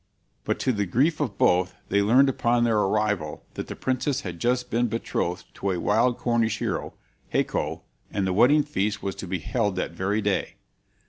[0.45, 4.39] But to the grief of both, they learned upon their arrival that the princess had
[4.39, 6.95] just been betrothed to a wild Cornish hero,
[7.31, 10.55] Haco, and the wedding feast was to be held that very day.